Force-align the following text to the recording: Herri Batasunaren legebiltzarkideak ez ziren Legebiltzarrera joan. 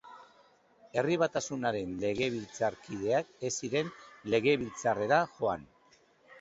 Herri 1.01 1.17
Batasunaren 1.23 1.91
legebiltzarkideak 2.05 3.31
ez 3.51 3.53
ziren 3.53 3.95
Legebiltzarrera 4.35 5.25
joan. 5.39 5.73